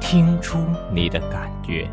[0.00, 0.58] 听出
[0.92, 1.88] 你的感觉。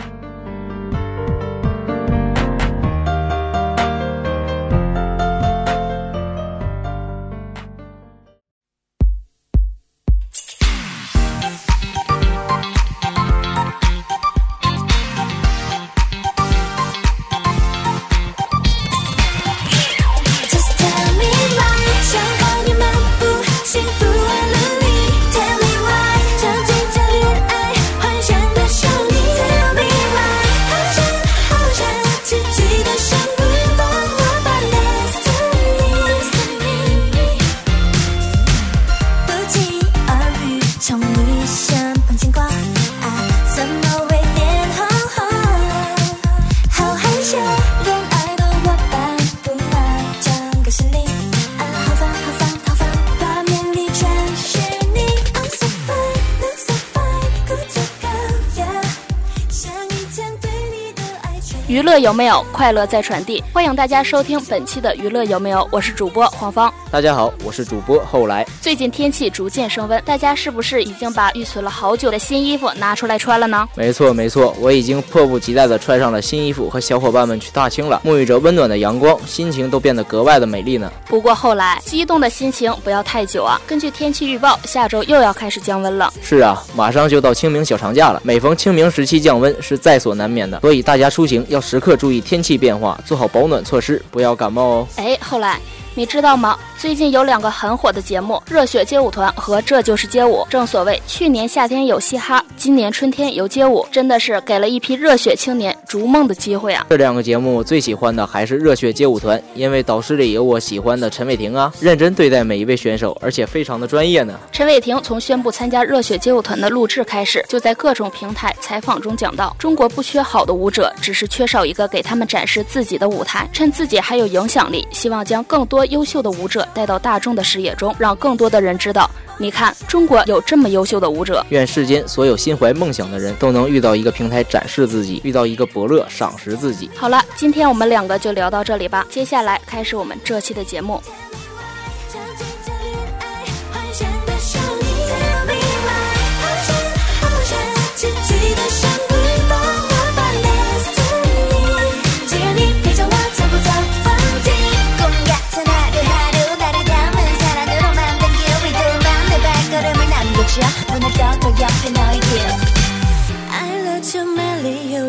[61.95, 62.45] 乐有没有？
[62.51, 63.41] 快乐在传递。
[63.53, 65.65] 欢迎大家收听本期的娱乐有没有？
[65.71, 66.71] 我是主播黄芳。
[66.91, 68.45] 大家好，我是主播后来。
[68.59, 73.65] 最近天气逐渐升温，大家是不是已经把预存了好久的新衣服拿出来穿了呢？
[73.75, 78.01] 没错没错，我已经迫不及待地穿上了新衣服，和小伙伴们去踏青了。
[78.03, 80.91] 沐浴着温暖的阳光，心情都变得格外的美丽呢。
[81.07, 83.59] 不过后来激动的心情不要太久啊！
[83.65, 86.11] 根据天气预报，下周又要开始降温了。
[86.21, 88.21] 是啊，马上就到清明小长假了。
[88.21, 94.87] 每逢清明时期降温是在所难免的，所以大家出行要时刻注意天气变化，做好保暖措施，不要感冒哦。
[94.95, 95.59] 哎，后来
[95.97, 96.59] 你知道吗？
[96.77, 100.39] 最近有两个很火的节目，《热血街舞团》和《这就是街舞》。
[100.49, 106.85] 正所谓去年夏天有嘻哈，今年春天有街舞，真的是给了一批热血青年逐梦的机会啊！
[106.89, 114.37] 这两个节目我最喜欢的还是热血街舞团，因为导师里有我喜欢的陈伟霆啊，认真对待每一位选手，而且非常的专业呢。
[114.51, 123.49] 陈伟霆从宣布参加热血街舞团的录制开始，就在各种平台采访中讲到，中国不缺好的舞者，只是缺少一个给他们展示自己的舞台。
[123.53, 131.45] 趁自己还有影响力，希望将更多优秀的舞者带到大众的视野中，让更多的人知道，你看中国有这么优秀的舞者。
[131.49, 136.89] 愿世间所有心怀梦想的人都能遇到一个平台展示自己，遇到一个伯乐赏识自己。
[136.95, 141.01] 好了，今天我们两个就聊到这里吧，接下来开始我们这期的节目。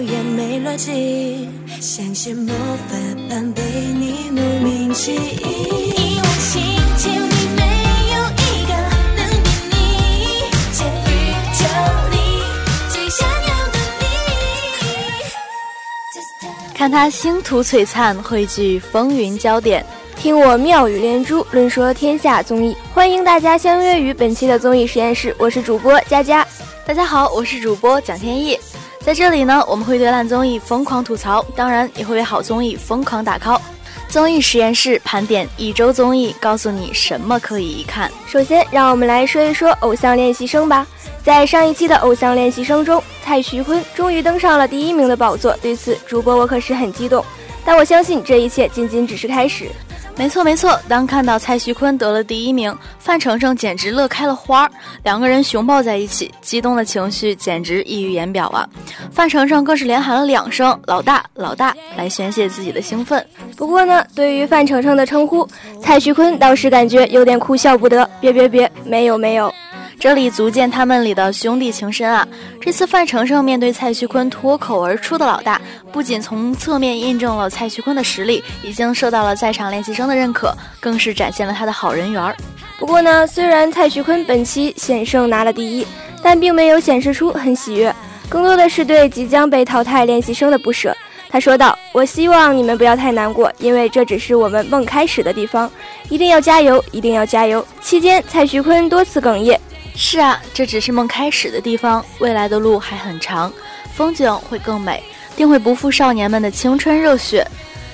[0.02, 1.48] 也没逻辑。
[1.80, 2.54] 像是魔
[2.88, 2.96] 法
[3.28, 3.62] 般被
[3.94, 4.46] 你一。
[16.76, 19.84] 看他星途璀璨汇聚风云焦点。
[20.16, 22.74] 听我妙语连珠，论说天下综艺。
[22.92, 26.44] 欢迎大家相约于本期的综艺实验室，我是主播佳佳。
[26.86, 28.58] 大家好，我是主播蒋天意。
[29.00, 33.60] 在这里呢，我们会对烂综艺疯狂吐槽，当然也会为好综艺疯狂打 call。
[34.08, 38.10] 综艺实验室盘点一周综艺，告诉你什么可以一看。
[38.26, 40.86] 首先，让我们来说一说《偶像练习生》吧。
[41.22, 47.24] 在上一期的《偶像练习生》中，蔡徐坤终于登上了第一名的宝座，对此主播我可是很激动。
[47.64, 49.68] 但我相信这一切仅仅只是开始。
[50.18, 54.70] 没错没错，当看到蔡徐坤得了第一名，范丞丞简直乐开了花儿，
[55.02, 58.66] 两个人熊抱在一起，激动的情绪简直溢于言表啊！
[59.12, 63.24] 范丞丞更是连喊了两声“老大，老大”来宣泄自己的兴奋。
[63.56, 65.46] 不过呢，对于范丞丞的称呼，
[65.82, 68.08] 蔡徐坤倒是感觉有点哭笑不得。
[68.18, 69.52] 别别别，没有没有。
[69.98, 72.26] 这里足见他们里的兄弟情深啊！
[72.60, 75.60] 这次范丞丞面对蔡徐坤脱口而出的“老大”，
[75.90, 82.36] 不仅从侧面印证了蔡徐坤的实力已经受到了在场练习生的认可，更是展现了他的好人缘儿。
[82.78, 85.86] 不过呢，虽然蔡徐坤本期险胜拿了第一，
[86.22, 87.92] 但并没有显示出很喜悦，
[88.28, 90.94] 更多的是对即将被淘汰练习生的不舍。
[91.30, 95.70] 他说道：“我希望你们不要太难过，因为这只是我们梦开始的地方，
[96.10, 99.58] 一定要加油，一定要加油。”期间，蔡徐坤多次哽咽。
[99.98, 103.50] 是啊，这只是梦开始的地方，未来的路还很长。
[103.94, 105.02] 风景会更美，
[105.34, 107.46] 定会不负少年们的青春热血。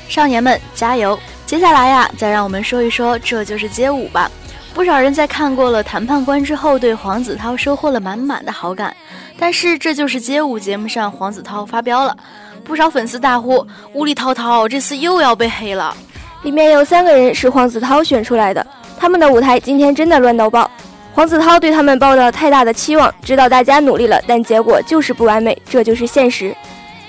[0.08, 1.16] 少年们加油！
[1.46, 4.28] 接下来呀，再让我们说一说《这就是街舞》吧。
[4.74, 8.94] 不少人在看过了谈判官之后，对黄子韬收获了满满的好感。
[9.38, 12.16] 但是《这就是街舞》节目上，黄子韬发飙了，
[12.64, 13.64] 不少粉丝大呼
[13.94, 15.96] ：“无理滔滔，这次又要被黑了。”
[16.42, 18.66] 里面有三个人是黄子韬选出来的，
[18.98, 20.68] 他们的舞台今天真的乱到爆。
[21.14, 26.56] 黄子韬对他们抱了太大的期望，知道大家努力了，但结果就是不完美，这就是现实。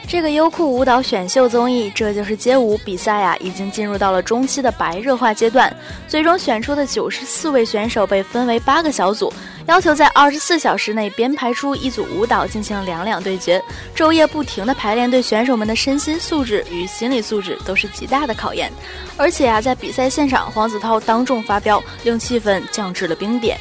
[0.06, 5.74] 这个优酷舞蹈选秀综艺《这就是街舞》比赛呀，已经进入到了中期的白热化阶段。
[6.06, 9.32] 最终选出的九十四位选手被分为八个小组，
[9.68, 13.64] 要求在二十四小时内编排出一组舞蹈进行两两对决。
[13.96, 18.70] 昼夜不停的排练，对选手们的身心素质与心理素质都是极大的考验。
[19.16, 23.58] 而且啊，在比赛现场，黄子韬当众发飙，令气氛降至了冰点。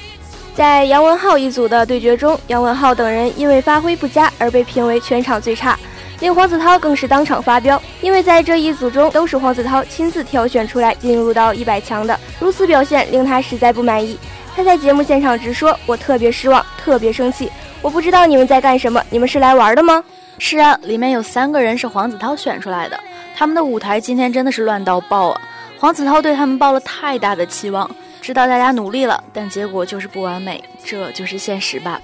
[0.54, 5.78] 在杨文浩一组的对决中，杨文浩等人因为发挥不佳而被评为全场最差。
[6.20, 14.16] 令黄子韬更是当场发飙，因为在这一组中都是黄子韬亲自挑选出来进入到一百强的，如此表现令他实在不满意。
[14.54, 17.50] 他在节目现场直说：“我特别失望，特别生气，
[17.80, 20.04] 我不知道你们在干什么，你们是来玩的吗？”
[20.38, 23.00] 是啊，里面有三个人是黄子韬选出来的，
[23.34, 25.40] 他们的舞台今天真的是乱到爆啊！
[25.78, 27.90] 黄子韬对他们抱了太大的期望，
[28.22, 32.00] 知道大家努力了，但结果就是不完美，这就是现实吧。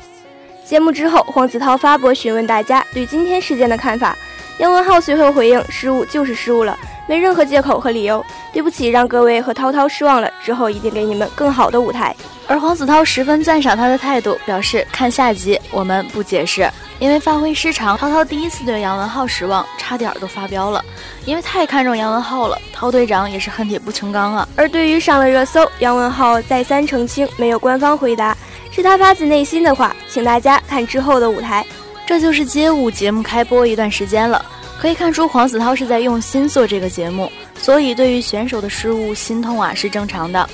[0.64, 4.16] 节目之后，黄子韬发博询问大家对今天事件的看法。
[4.58, 6.76] 杨文浩随后回应：“失误就是失误了，
[7.06, 8.22] 没任何借口和理由。
[8.52, 10.28] 对不起，让各位和涛涛失望了。
[10.42, 12.14] 之后一定给你们更好的舞台。”
[12.48, 16.68] 而黄子韬十分赞赏他的态度，表示看下集，我们不解释。
[16.98, 20.84] 因为发挥失常，涛涛第一次对杨文浩失望，差点都发飙了。
[21.26, 24.48] 因为太看重杨文浩了，涛队长也是恨铁不成钢啊。
[24.56, 28.36] 而对于上了热搜，杨文浩再三澄清，没有官方回答，
[28.72, 31.64] 是他发自内心的话，请大家看之后的舞台。
[32.06, 34.42] 这就是街舞节目开播一段时间了，
[34.80, 40.48] 可以看出黄子韬是在用心做这个节目，所以对于选手的失误心痛啊是正常的。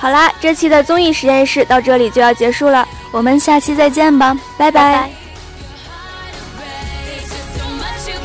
[0.00, 5.10] 好啦，这期的综艺实验室到这里就要结束了，我们下期再见吧，拜拜。
[7.06, 8.18] It's just so much you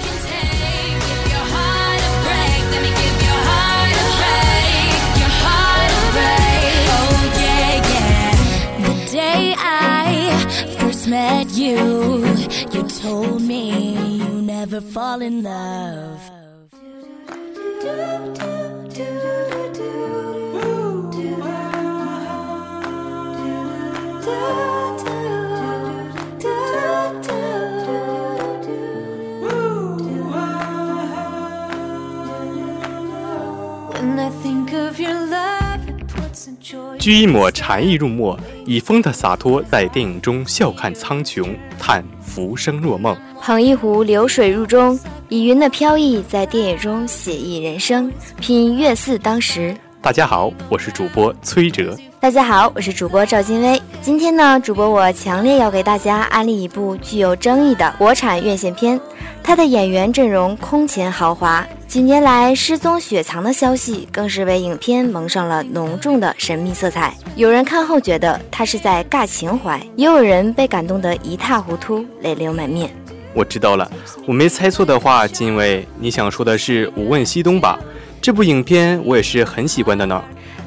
[37.00, 43.16] 掬一抹禅意入墨，以风的洒脱，在电影中笑看苍穹，叹浮生若梦。
[43.40, 45.00] 捧一壶流水入中，
[45.30, 48.12] 以云的飘逸在电影中写意人生，
[48.42, 49.78] 品月似当时。
[50.02, 51.96] 大家好，我是主播崔哲。
[52.20, 53.80] 大家好，我是主播赵金威。
[54.02, 59.00] 今天呢，主播我强烈要给大家安利一部具有争议的国产院线片，
[59.44, 61.66] 它的演员阵容空前豪华。
[61.88, 67.14] 几年来失踪雪藏的消息，更是为影片蒙上了浓重的神秘色彩。
[67.36, 72.90] 有人看后觉得他是在尬情怀，也有人被感动得一塌糊涂，泪流满面。
[73.34, 73.90] 我知道了，
[74.26, 77.78] 我没猜错的话，金威，你想说的是《无问西东》吧？
[78.22, 80.24] 这部影片我也是很喜欢的呢。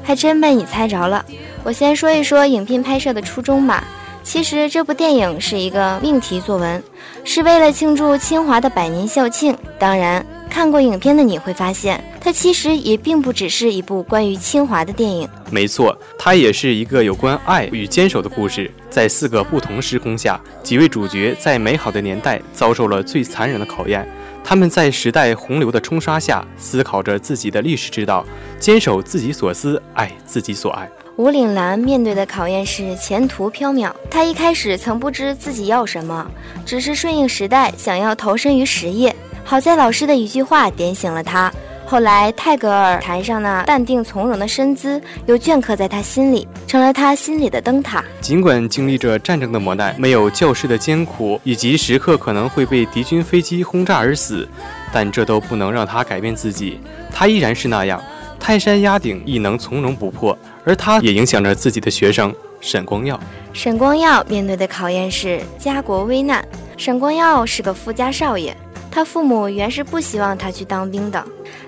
[0.09, 1.23] 还真被你猜着了。
[1.63, 3.83] 我先说一说影片拍摄的初衷吧。
[4.23, 6.81] 其实这部电影是一个命题作文，
[7.23, 9.55] 是为了庆祝清华的百年校庆。
[9.77, 15.29] 当然，看过影片的你会发现，它其实也并不只是一部关于清华的电影。
[15.51, 18.71] 没错，它也是一个有关爱与坚守的故事。
[18.89, 24.07] 在四个不同时空下，几位主角在美好的年代遭受了最残忍的考验。
[24.43, 28.25] 他们在时代洪流的冲刷下，思考着自己的历史之道，
[28.59, 30.89] 坚守自己所思，爱自己所爱。
[31.17, 33.91] 吴岭澜面对的考验是前途缥缈。
[34.09, 36.25] 他一开始曾不知自己要什么，
[36.65, 39.15] 只是顺应时代，想要投身于实业。
[39.43, 41.51] 好在老师的一句话点醒了他。
[41.89, 48.05] 后来，泰戈尔台上那淡定从容的身姿，又镌刻在他心里，成了他心里的灯塔。
[48.21, 54.47] 尽管经历着战争的磨难，没有教师的艰苦，以及时刻可能会被敌军飞机轰炸而死，
[54.93, 56.79] 但这都不能让他改变自己。
[57.11, 57.99] 他依然是那样，
[58.39, 60.37] 泰山压顶亦能从容不迫。
[60.63, 62.31] 而他也影响着自己的学生
[62.61, 63.19] 沈光耀。
[63.51, 66.47] 沈光耀面对的考验是家国危难。
[66.77, 68.55] 沈光耀是个富家少爷，
[68.91, 71.23] 他父母原是不希望他去当兵的，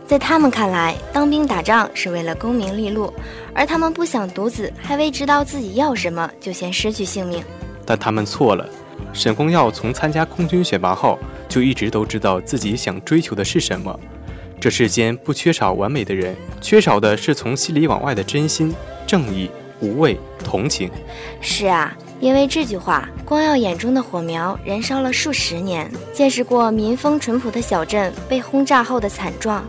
[0.05, 3.13] 在他们看来，当兵打仗是为了功名利禄，
[3.53, 7.43] 而他们不想独子还未知道自己要什么就先失去性命。
[7.85, 8.67] 但他们错了。
[9.13, 11.17] 沈光耀从参加空军选拔后，
[11.49, 13.99] 就一直都知道自己想追求的是什么。
[14.59, 18.73] 这世间不缺少完美的人，缺少的是从心里往外的真心、
[19.07, 19.49] 正义、
[19.79, 20.89] 无畏、同情。
[21.41, 29.65] 是啊，因为这句话，光耀眼中的火苗燃烧了数十年，见识过民风淳朴的小镇被轰炸后的惨状，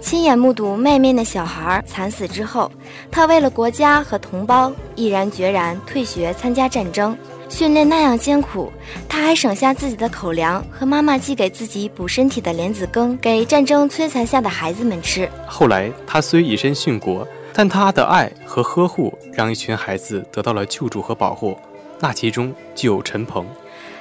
[0.00, 2.70] 亲眼目睹卖面的小孩惨死之后，
[3.10, 7.16] 他为了国家和同胞，毅然决然退学参加战争。
[7.48, 8.72] 训练那样艰苦，
[9.08, 15.28] 他还省下自己的口粮和妈妈寄给自己补身体的莲子羹，给战争摧残下的孩子们吃。
[15.48, 21.58] 后来，他虽以身殉国，但他的爱和呵护让一群孩子得到了救助和保护。
[22.00, 23.46] 那其中就有陈鹏。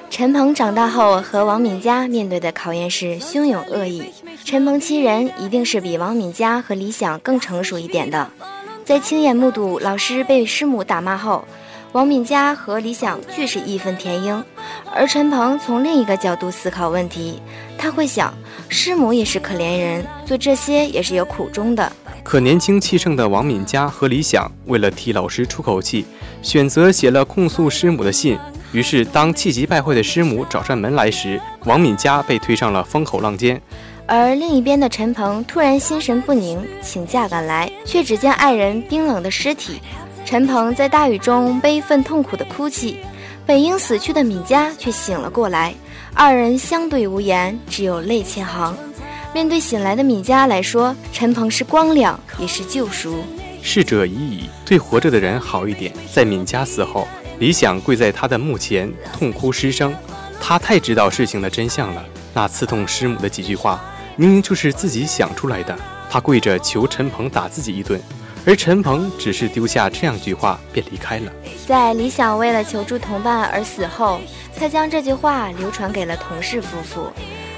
[0.09, 4.03] 陈鹏长大后和王敏佳面对的考验是汹涌恶意。
[4.43, 8.27] 陈鹏七人一定是比王敏佳和李想更成熟一点的。
[8.83, 11.45] 在亲眼目睹老师被师母打骂后，
[11.91, 14.43] 王敏佳和李想俱是义愤填膺，
[14.95, 17.39] 而陈鹏从另一个角度思考问题，
[17.77, 18.33] 他会想，
[18.69, 21.91] 师母也是可怜人，做这些也是有苦衷的。
[22.23, 26.05] 可年轻气盛的王敏佳和李想为了替老师出口气，
[26.43, 28.37] 选择写了控诉师母的信。
[28.71, 33.59] 于是，当气急败坏的师母找上门来时，王敏佳被推上了风口浪尖。
[34.05, 39.81] 而另一边的陈鹏突然心神不宁，请假赶来，却只见爱人冰冷的尸体。
[40.23, 42.99] 陈鹏在大雨中悲愤痛苦地哭泣，
[43.47, 45.73] 本应死去的敏佳却醒了过来，
[46.21, 48.75] 二人相对无言，只有泪千行。
[49.33, 53.23] 面对醒来的敏佳来说，陈鹏是光亮，也是救赎。
[53.61, 55.93] 逝者已矣，对活着的人好一点。
[56.13, 57.07] 在敏佳死后，
[57.39, 59.95] 李想跪在他的墓前痛哭失声，
[60.41, 62.03] 他太知道事情的真相了。
[62.33, 63.81] 那刺痛师母的几句话，
[64.17, 65.73] 明明就是自己想出来的。
[66.09, 67.97] 他跪着求陈鹏打自己一顿。
[68.49, 71.31] 而陈鹏只是丢下这样句话便离开了。
[71.67, 74.19] 在李想为了求助同伴而死后，
[74.57, 77.11] 他将这句话流传给了同事夫妇，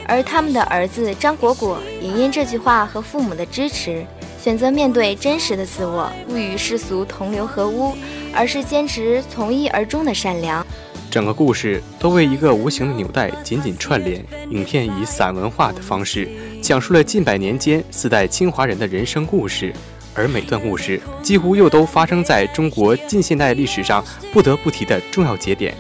[0.05, 4.05] 而他们的儿子张果果也因这句话和父母的支持，
[4.37, 7.95] 选择面对真实的自我，不与世俗同流合污，
[8.35, 10.65] 而是坚持从一而终的善良。
[11.09, 14.21] 整个故事都为一个无形的纽带紧紧串联。
[14.49, 16.27] 影片以散文化的方式
[16.61, 19.73] 讲述了近百年间四代清华人的人生故事。
[20.13, 24.03] 而每段故事几乎又都发生在中国近现代历史上
[24.33, 25.73] 不得不提的重要节点。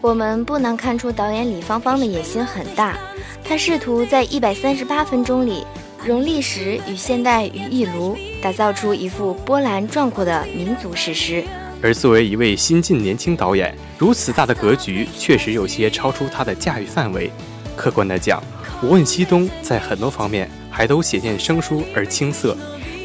[0.00, 2.98] 我们不难看出导演李芳芳的野心很大，
[3.44, 5.64] 他试图在一百三十八分钟里
[6.04, 11.44] 融历史与现代于一炉，打造出一幅波澜壮阔的民族史诗。
[11.82, 17.30] 而作为一位新晋年轻导演，如此大的格局确实有些超出他的驾驭范围。
[17.76, 18.42] 客观的讲，
[18.86, 22.56] 《无问西东》在很多方面还都显现生疏而青涩。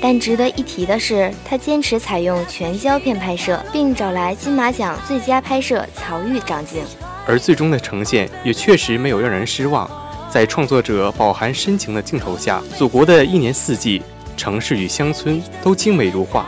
[0.07, 6.83] 但值得一提的是，他坚持采用全胶片拍摄，并找来金马奖最佳拍摄曹郁掌镜。
[7.25, 9.89] 而最终的呈现也确实没有让人失望。
[10.29, 13.99] 在创作者饱含深情的镜头下，祖国的一年四季、
[14.37, 16.45] 城市与乡村都精美如画。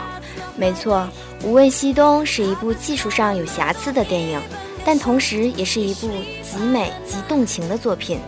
[0.54, 1.08] 没错，
[1.44, 4.40] 《无问西东》是一部技术上有瑕疵的电影，
[4.84, 6.08] 但同时也是一部
[6.44, 8.20] 极美极动情的作品。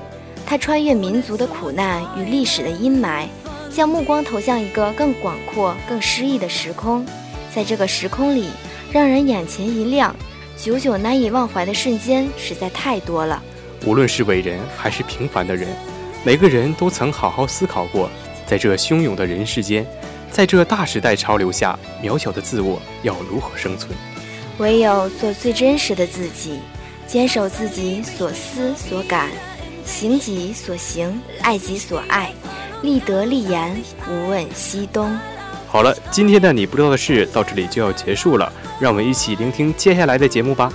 [0.44, 3.28] 它穿越民族的苦难与历史的阴霾。
[3.70, 7.06] 将目光投向一个更广阔、更诗意的时空，
[7.54, 8.48] 在这个时空里，
[8.90, 10.14] 让人眼前一亮，
[10.56, 13.40] 久久难以忘怀的瞬间实在太多了。
[13.86, 15.68] 无论是伟人还是平凡的人，
[16.24, 18.10] 每个人都曾好好思考过，
[18.44, 19.86] 在这汹涌的人世间，
[20.30, 23.96] 在这大时代潮流下，渺小的自我要如何生存？
[24.58, 26.58] 唯有做最真实的自己，
[27.06, 29.30] 坚守自己所思所感，
[29.86, 32.32] 行己所行，爱己所爱。
[32.82, 33.76] 立德立言，
[34.08, 35.14] 无问西东。
[35.68, 40.72] 好了，今天的你不知道的事到这里就要结束了，让我们一起聆听接下来的节目吧。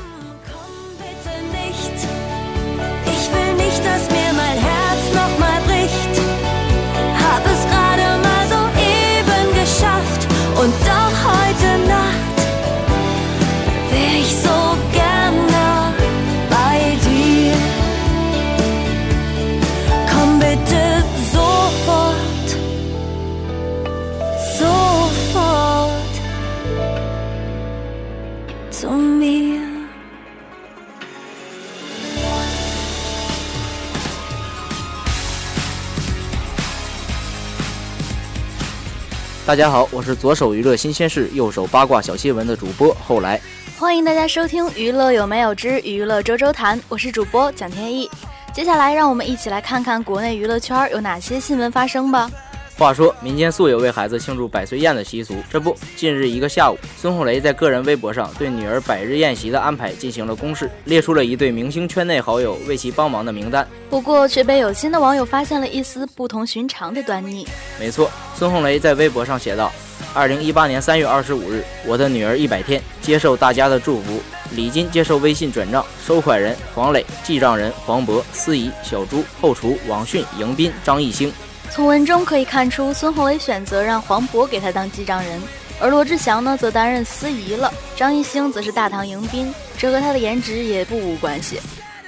[39.56, 43.40] 大家好，我是左手娱乐新鲜事，右手八卦小新闻的主播后来。
[43.80, 48.10] 欢迎大家收听《娱乐有没有之娱乐周周谈》，我是主播蒋天一。
[48.54, 52.30] 接下来，让我们一起来看看国内娱乐圈有哪些新闻发生吧。
[52.78, 55.36] 话说，民间素有为孩子庆祝百岁宴的习俗。
[55.50, 63.66] 这不，近日一个下午，孙红雷在个人微博上对女儿百日宴席的安排进行了公示，列出了一对明星圈内好友为其帮忙的名单。
[63.90, 67.48] 不过，却被有心的网友发现了一丝不同寻常的端倪。
[67.80, 69.72] 没错，孙红雷在微博上写道
[70.14, 74.22] ：“二零一八年三月二十五日，我的女儿一百天，接受大家的祝福。
[74.52, 81.32] 礼金接受微信转账，收款人黄磊，记账人黄渤、司仪小朱，后厨王迅、迎宾、张艺兴。”
[81.76, 85.42] 从文中可以看出，孙红雷选择让黄渤给他当记账人，
[85.78, 91.60] 而罗志祥呢则担任司仪了，张艺兴则是大堂迎宾，这和他的颜值也不无关系。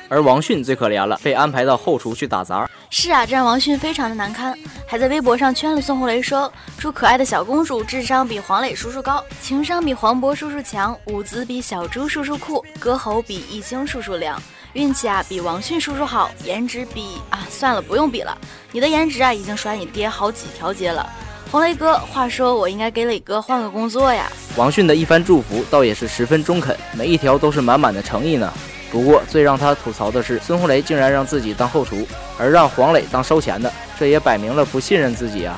[0.07, 2.65] 而王迅最可怜了，被安排到后厨去打杂。
[2.89, 4.57] 是啊，这让王迅非常的难堪，
[4.87, 14.41] 还在微博上圈了孙红雷说：“祝可爱的小公主智商比黄磊叔叔高，情商比黄渤叔叔强，舞姿比小猪叔叔酷，歌喉比艺兴叔叔亮。”
[14.73, 18.37] 运气啊比王迅叔叔好，颜值比啊算了不用比了，
[18.71, 21.07] 你的颜值啊已经甩你爹好几条街了。
[21.49, 24.29] 红雷哥，话说我应该给磊哥换个工作呀。
[24.55, 28.51] 王迅的一番祝福倒也是十分中肯，每一条都是满满的诚意呢。
[28.91, 32.07] 不过最让他吐槽的是，孙红雷竟然让自己当后厨，
[32.37, 35.57] 而让黄磊当收钱的，这也摆明了不信任自己啊。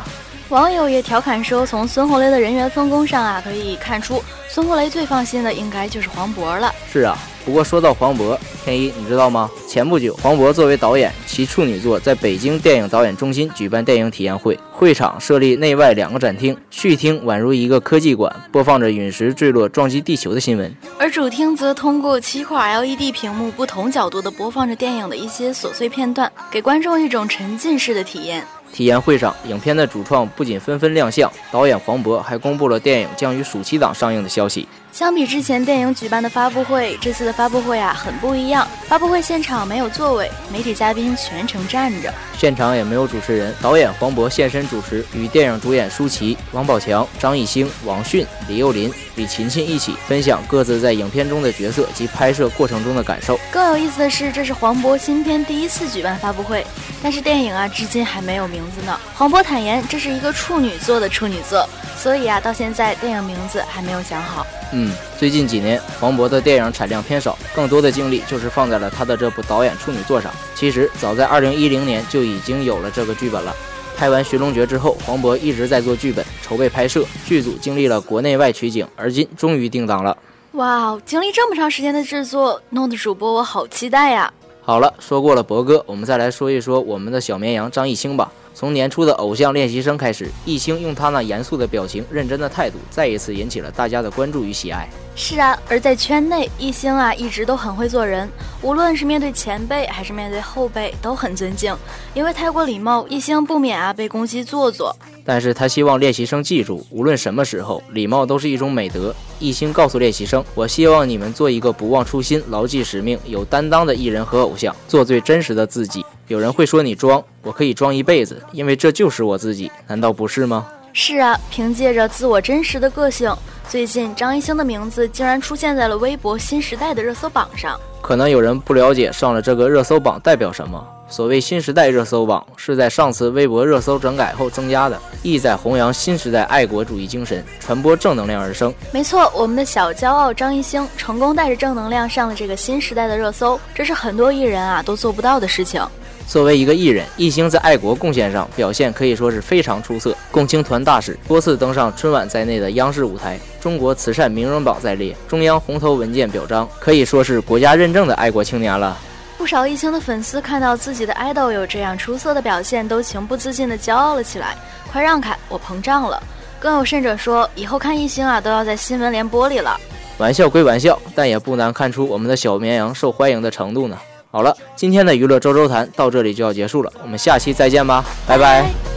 [0.49, 6.73] 网友也调侃说，从孙红雷的人员分工上啊，可以看出孙红雷最放心的应该就是黄渤了。
[6.91, 7.17] 是啊。
[7.49, 9.49] 不过说到黄渤，天一，你知道吗？
[9.67, 28.45] 前不久，黄渤作为导演，其处女作在北京电影导演中心举办电影体验会，会场设立内外两个展厅，序厅宛如一个科技馆，播放着陨石坠落撞击地球的新闻，而主厅则通过七块 LED 屏幕，不同角度的播放着电影的一些琐碎片段，给观众一种沉浸式的体验。
[28.71, 34.67] 体验会上，影片的主创不仅纷纷亮相，导演黄渤还公布了电影将于暑期档上映的消息。
[34.91, 38.67] 相比之前电影举办的发布会，这次的发布会啊很不一样。
[38.87, 43.53] 发布会现场没有座位，媒体嘉宾全程站着，现场也没有主持人。
[43.61, 53.39] 导演黄渤现身主持，与电影主演舒淇、王宝强、张艺兴、王迅、李幼林、李勤勤一起分享各自在影片中的角色及拍摄过程中的感受。
[53.51, 56.65] 更有意思的是，这是黄渤新片第一次举办发布会，
[57.01, 58.99] 但是电影啊至今还没有名字呢。
[59.15, 64.45] 黄渤坦言，这是一个处女座的处女座，所以啊到现在电影名字还没有想好。
[64.71, 70.31] 嗯，最近几年黄渤的电影产量偏少，更多的精力就是放在了他的这部导演处女作上。
[70.55, 73.55] 其实早在2010年就已经有了这个剧本了。
[73.97, 77.03] 拍完《寻龙诀》之后，黄渤一直在做剧本，筹备拍摄。
[77.25, 80.17] 剧组经历了国内外取景，而今终于定档了。
[80.53, 84.31] 哇哦，经历这么长时间的制作，弄得主播我好期待呀！
[84.61, 88.31] 好了，说过了博哥，我们再来说一说我们的小绵羊张艺兴吧。
[88.53, 94.89] 从年初的偶像练习生开始，艺兴用他那严肃的表情、认真的态度，再一次引起了大家的关注与喜爱。
[95.15, 98.29] 是啊，而在圈内，艺兴啊一直都很会做人，
[98.61, 101.75] 无论是面对前辈还是面对后辈，都很尊敬。
[102.13, 104.95] 因为太过礼貌，艺兴不免啊被攻击做作。
[105.25, 109.13] 但是他希望练习生记住，无论什么时候，礼貌都是一种美德。
[109.39, 120.67] 艺兴告诉练习生：“我希望你们做一个不忘初心、牢记使命、有担当的艺人和偶像，做最真实的自己。”有人会说你装，我可以装一辈子，因为这就是我自己，难道不是吗？
[120.93, 123.35] 是啊，凭借着自我真实的个性，
[123.67, 127.79] 最近张艺兴的名字竟然出现在了微博新时代的热搜榜上。
[127.99, 130.87] 可能有人不了解上了这个热搜榜代表什么。
[131.07, 138.71] 所谓新时代热搜榜，是在上次微博热搜整改后增加的，意在弘扬新时代爱国主义精神，传播正能量而生。
[138.93, 145.83] 没错，我们的小骄傲张艺兴成功带着正能量上了这个新时代的热搜，这是很多艺人啊都做不到的事情。
[146.29, 158.95] 作为一个艺人，艺兴在爱国贡献上表现可以说是非常出色，共青团大使，多次登上春晚在内的央视舞台，中国慈善名人榜在列，中央红头文件表彰，可以说是国家认证的爱国青年了。
[159.39, 164.55] 不少艺兴的粉丝看到自己的爱豆有这样出色的表现，都情不自禁地骄傲了起来。
[164.91, 166.21] 快让开，我膨胀了。
[166.59, 169.75] 更有甚者说，以后看艺兴啊，都要在新闻联播里了。
[170.19, 173.97] 玩笑归玩笑，但也不难看出我们的小绵羊受欢迎的程度呢。
[174.31, 178.88] 好了，今天的娱乐周周谈到这里就要结束了，我们下期再见吧，拜拜。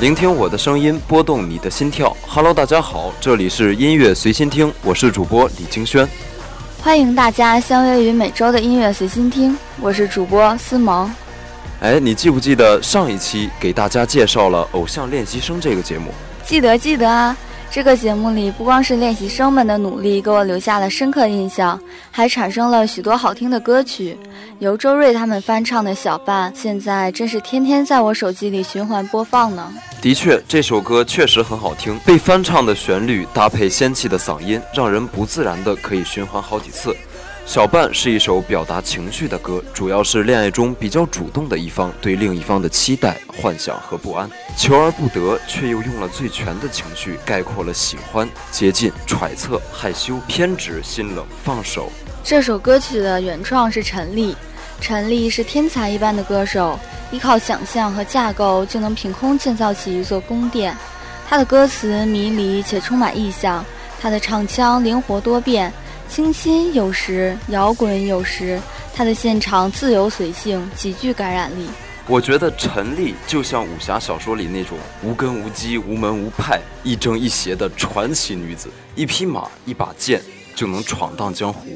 [0.00, 2.14] 聆听我的声音，拨动你的心跳。
[2.26, 6.06] Hello，大家好，这里是音乐随心听，我是主播李清轩。
[6.82, 11.08] 欢迎大家相约于每周的音乐随心听，我是主播思萌。
[11.80, 16.10] 哎，你记不记得上一期给大家介绍了《偶像练习生》这个节目？
[16.44, 17.36] 记得记得啊！
[17.74, 21.76] 这个节目里不光是练习生们的努力给我留下了深刻印象，
[22.08, 24.16] 还产生了许多好听的歌曲。
[24.60, 29.72] 由周瑞他们翻唱的《小半》，现在真是天天在我手机里循环播放呢。
[30.00, 36.96] 的确，这首歌确实很好听，被翻唱的旋律搭配仙气的嗓音，让人不自然的可以循环好几次。
[37.46, 51.92] 小半是一首表达情绪的歌，主要是恋爱中比较主动的一方对另一方的期待、幻想和不安，求而不得，却又用了最全的情绪概括了喜欢、接近、揣测、害羞、偏执、心冷、放手。
[52.24, 54.34] 这首歌曲的原创是陈粒，
[54.80, 56.78] 陈粒是天才一般的歌手，
[57.10, 60.74] 依靠想象和架构就能凭空建造起一座宫殿。
[61.28, 63.62] 他的歌词迷离且充满意象，
[64.00, 65.70] 他的唱腔灵活多变。
[66.14, 68.60] 清新有时，摇滚有时，
[68.94, 71.66] 他的现场自由随性，极具感染力。
[72.06, 80.22] 我觉得陈丽就像武侠小说里那种无根无基、无门无派、一正一邪的传奇女子，一匹马、一把剑
[80.54, 81.66] 就能闯荡江湖。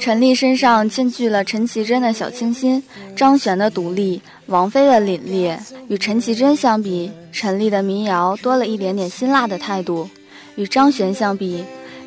[0.00, 2.82] 陈丽身上兼具了陈绮贞的小清新、
[3.14, 5.56] 张悬的独立、王菲的凛冽。
[5.86, 10.08] 与陈绮贞相比，陈丽的民谣多了一点点辛辣的态度；
[10.56, 11.64] 与张悬相比，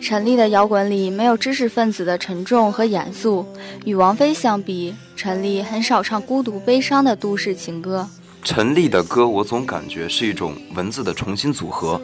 [0.08, 3.46] 陈粒的摇滚里没有知识分子的沉重和严肃，
[3.84, 8.08] 与王菲相比，陈粒很少唱孤独悲伤的都市情歌。
[8.42, 12.00] 陈粒的歌，我总感觉是一种文字的重新组合，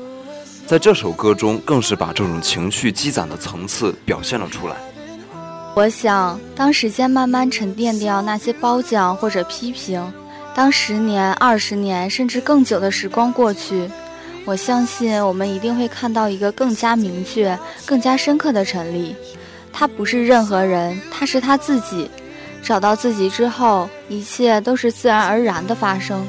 [0.68, 4.76] 在这首歌中，更是把这种情绪积攒的层次表现了出来。
[5.74, 10.06] 我想，当时间慢慢沉淀掉那些褒奖或者批评，
[10.54, 13.90] 当十年、二十年甚至更久的时光过去，
[14.46, 19.16] 我相信我们一定会看到一个更加明确、更加深刻的陈立。
[19.72, 22.10] 他不是任何人，他是他自己。
[22.62, 26.26] 找到自己之后，一切都是自然而然的发生。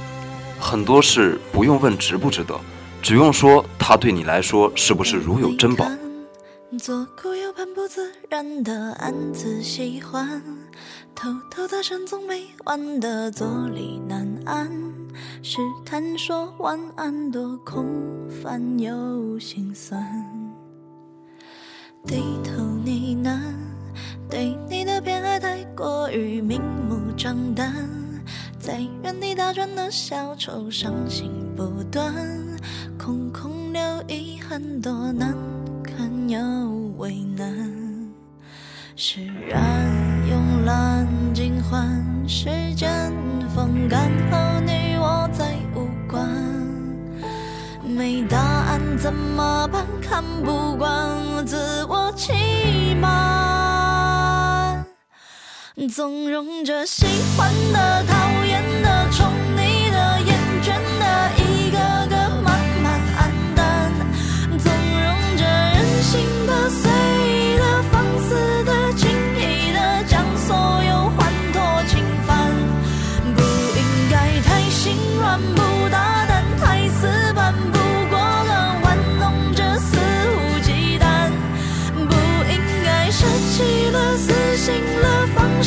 [0.58, 2.58] 很多事不用问值不值得，
[3.02, 5.86] 只用说他对你来说是不是如有珍宝。
[6.80, 10.42] 左顾右盼不自然的暗自喜欢，
[11.14, 14.68] 偷偷大声总没完的坐立难安，
[15.42, 17.86] 试探说晚安多空
[18.28, 20.02] 泛又心酸，
[22.06, 23.38] 低头呢喃，
[24.28, 27.72] 对你的偏爱太过于明目张胆，
[28.58, 32.14] 在原地打转的小丑伤心不断，
[32.98, 35.34] 空空留遗憾多难。
[35.96, 36.40] 堪又
[36.96, 37.46] 为难，
[38.96, 39.62] 释然
[40.26, 43.12] 慵懒尽欢，时间
[43.54, 44.53] 风干后
[48.04, 49.82] 没答案怎么办？
[50.02, 50.92] 看不惯
[51.46, 54.84] 自我欺瞒，
[55.90, 59.10] 纵容着喜欢的、讨厌的、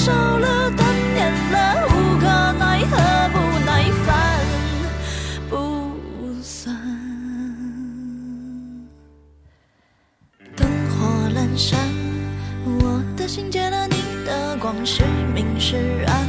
[0.07, 2.95] 了、放手了、断念了，无可奈何，
[3.33, 4.39] 不耐烦，
[5.49, 5.53] 不
[6.41, 6.75] 算。
[10.55, 11.77] 灯火阑珊，
[12.65, 15.75] 我的心借了你的光，是明是
[16.07, 16.25] 暗，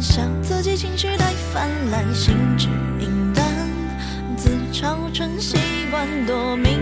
[0.00, 3.44] 笑自己情绪太泛滥，心智敏感，
[4.36, 5.56] 自嘲成习
[5.90, 6.79] 惯，多敏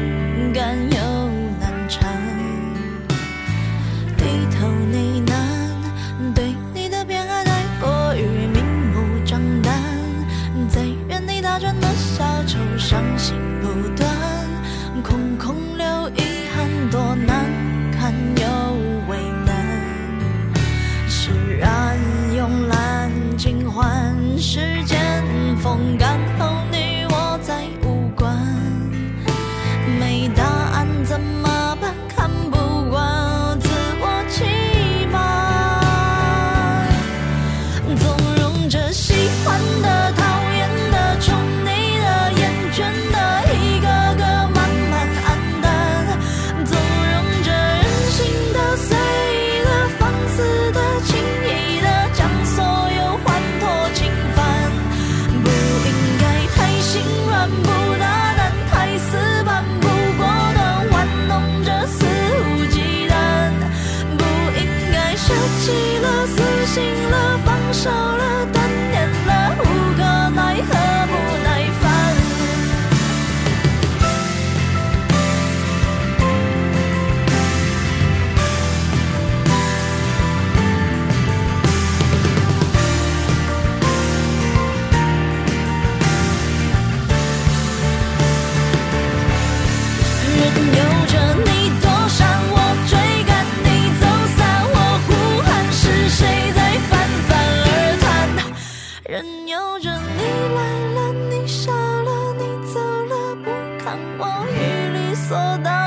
[103.89, 105.78] 看我与理所当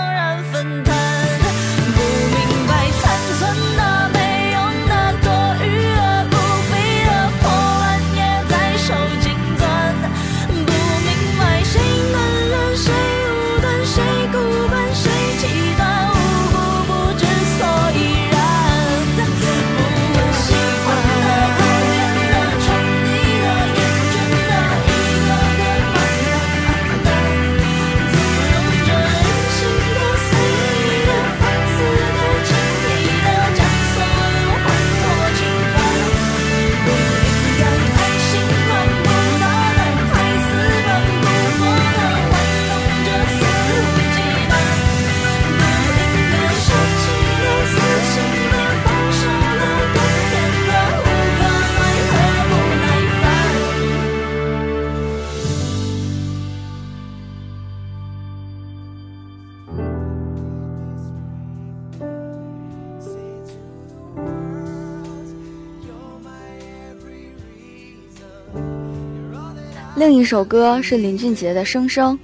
[70.02, 72.18] 另一首歌是林俊杰的《生生》，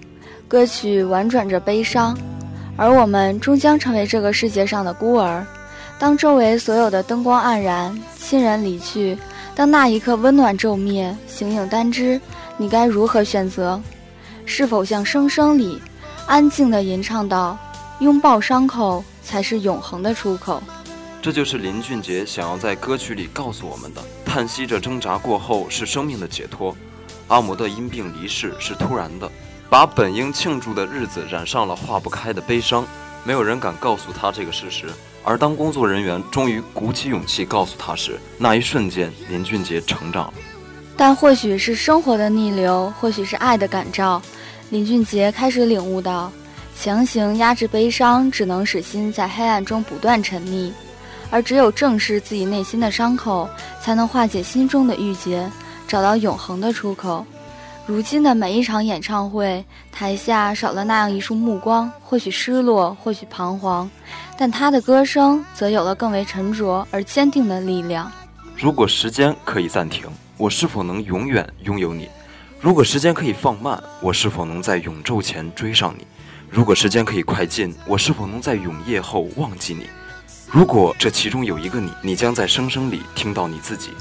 [0.48, 2.18] 歌曲婉转着悲伤，
[2.76, 5.46] 而我们终将成为这个世界上的孤儿。
[6.00, 9.16] 当周围所有的灯光黯然，亲人离去，
[9.54, 12.20] 当那一刻温暖骤灭，形影单只，
[12.58, 13.80] 你该如何选择？
[14.44, 15.80] 是否像《生生》里
[16.26, 17.56] 安静地吟唱道
[18.02, 20.64] ：“拥抱伤口才是永恒的出口。”
[21.22, 26.76] 这就是林俊杰想要在歌曲里告诉我们的：叹息着挣扎过后是生命的解脱。
[27.28, 29.30] 阿姆的因病离世是突然的，
[29.70, 32.86] 把本应庆祝的日子染上了化不开的悲伤。
[33.24, 34.86] 没有人敢告诉他这个事实，
[35.24, 40.34] 而当工作人员终于鼓起勇气告诉他时，那一瞬间，林俊杰成长了。
[40.96, 44.22] 但或许是生活的逆流，或许是爱的感召，
[44.70, 46.32] 林俊杰开始领悟到，
[46.80, 50.72] 强行压制悲伤，只能使心在黑暗中不断沉溺，
[51.30, 53.50] 而只有正视自己内心的伤口，
[53.84, 55.52] 才能化解心中的郁结，
[55.88, 57.26] 找到永恒的出口。
[57.86, 63.90] 如今的每一场演唱会，台下少了那样一束目光，或许失落，或许彷徨，
[64.38, 68.12] 但他的歌声则有了更为沉着而坚定的力量。
[68.58, 72.10] 如果时间可以暂停，我是否能永远拥有你？
[72.60, 76.06] 如果时间可以放慢，我是否能在永昼前追上你？
[76.50, 79.88] 如果时间可以快进，我是否能在永夜后忘记你？
[80.52, 83.92] 如果这其中有一个你，你将在声声里听到你自己。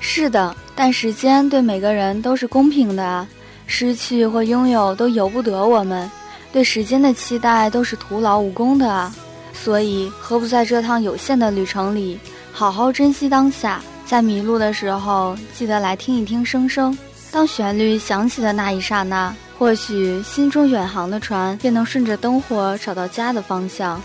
[0.00, 3.28] 是的，但时间对每个人都是公平的啊，
[3.66, 6.10] 失去或拥有都由不得我们，
[6.52, 9.14] 对时间的期待都是徒劳无功的啊。
[9.52, 12.18] 所以，何不在这趟有限的旅程里，
[12.50, 16.96] 好好珍惜当下，在迷路的时候，记得来听一听声声。
[17.30, 24.00] 当旋律响起的那一刹那，或许心中远航的船便能顺着灯火找到家的方向。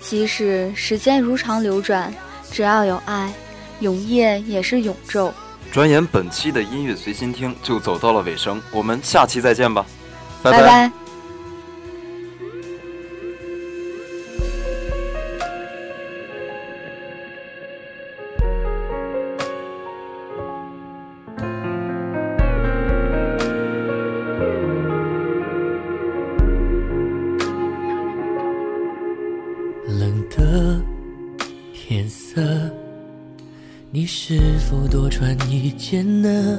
[0.00, 2.12] 即使时间如常流转，
[2.50, 3.32] 只要有爱。
[3.80, 5.32] 永夜也是永昼。
[5.72, 9.84] 转眼本期的音乐随心听就走到了尾声，我们下期再见吧，
[10.42, 10.92] 拜拜
[34.04, 36.58] 你是否多穿一件呢？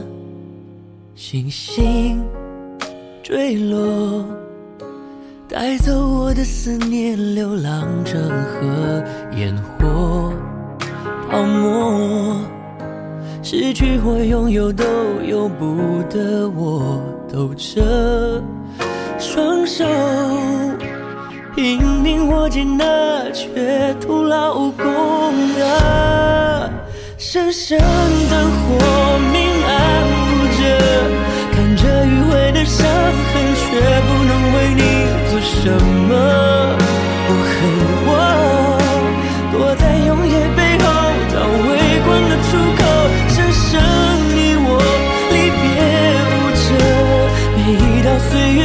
[1.14, 2.20] 星星
[3.22, 4.26] 坠落，
[5.48, 9.04] 带走我的思念，流浪成河，
[9.38, 10.34] 烟火
[11.30, 12.36] 泡沫，
[13.44, 14.84] 失去或拥有都
[15.24, 17.00] 由不得我，
[17.32, 18.42] 抖着
[19.20, 19.86] 双手，
[21.56, 24.88] 拼命握紧那却徒劳无功
[25.62, 26.55] 啊！
[27.36, 27.78] 生生
[28.30, 29.36] 灯火明
[29.68, 30.58] 暗无辄
[31.52, 33.66] 看着迂回的伤痕却
[34.08, 34.82] 不能为你
[35.30, 35.70] 做什
[36.08, 36.10] 么。
[37.28, 37.54] 我恨
[38.08, 38.10] 我
[39.52, 40.84] 躲在永夜背后
[41.28, 41.36] 找
[41.68, 41.70] 微
[42.06, 42.82] 光的出口
[43.28, 43.68] 生生
[44.34, 44.70] 你我
[45.34, 45.64] 离别
[46.32, 46.66] 无辙
[47.58, 48.64] 每一道岁月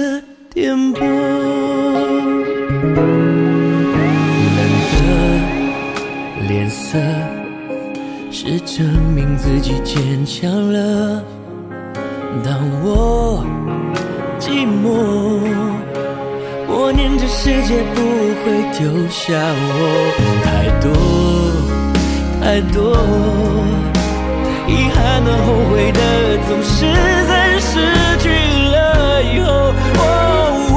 [0.00, 0.22] 的
[0.54, 1.00] 颠簸。
[4.56, 4.60] 冷
[4.96, 5.04] 的
[6.48, 6.98] 脸色
[8.30, 11.22] 是证明自己坚强了。
[12.42, 13.44] 当我
[14.38, 14.88] 寂寞，
[16.66, 18.00] 默念这世界不
[18.40, 18.44] 会
[18.78, 19.70] 丢下我。
[20.44, 20.48] 太
[20.80, 20.88] 多
[22.40, 22.96] 太多，
[24.66, 26.00] 遗憾的、后悔的，
[26.48, 26.86] 总是
[27.28, 27.68] 在失
[28.18, 28.24] 去
[29.22, 29.72] 以后。
[29.98, 30.04] 哦，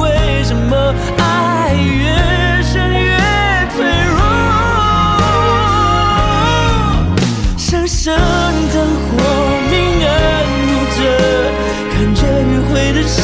[0.00, 3.16] 为什么爱越深越
[3.74, 3.76] 脆
[4.10, 4.20] 弱？
[7.56, 8.14] 生生
[8.72, 9.10] 灯火
[9.70, 9.72] 明
[10.06, 10.10] 暗
[10.68, 10.98] 如着，
[11.92, 13.22] 看着迂回的伤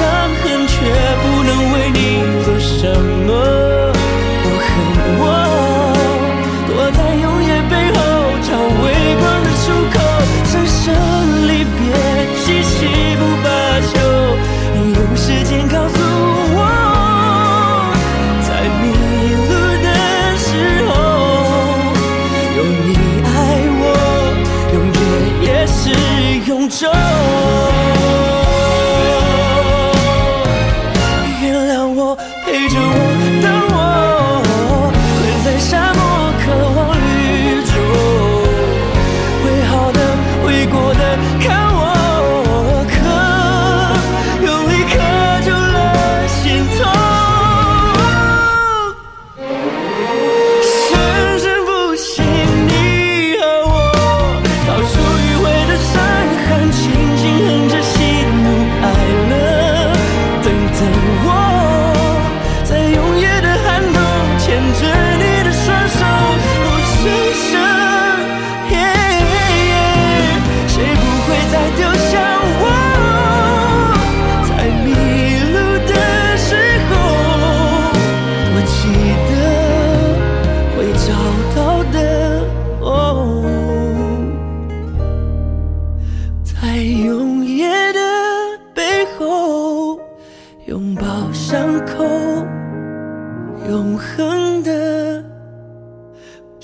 [26.71, 26.87] 是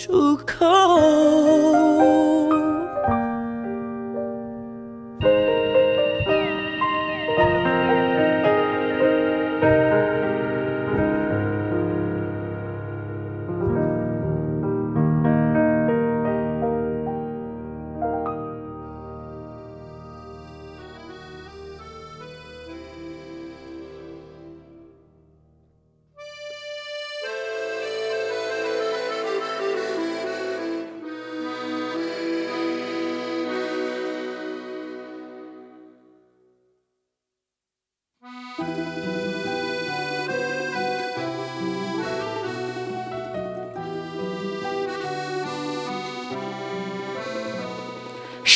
[0.07, 1.66] 出口。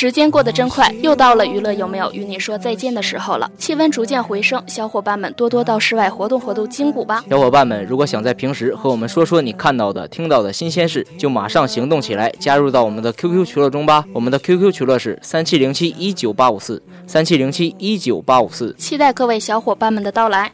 [0.00, 3.50] 时间过得真快，又到了娱乐有没有与你说再见的时候了。
[3.58, 7.22] 气温逐渐回升，小伙伴们多多到室外活动活动筋骨吧。
[7.28, 14.02] 小伙伴们，如果想在平时和我们说说你看到的、听到的新鲜事，就马上行动起来，加入到我们的 QQ 群乐中吧。
[14.14, 18.74] 我们的 QQ 群乐是三七零七一九八五四三七零七一九八五四。
[18.78, 20.50] 期待各位小伙伴们的到来。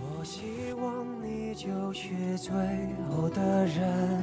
[0.00, 0.40] 我希
[0.80, 2.50] 望你就是最
[3.10, 4.22] 后的人，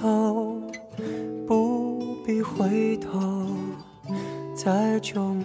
[0.00, 0.58] 走，
[1.46, 3.20] 不必回头，
[4.54, 5.39] 在终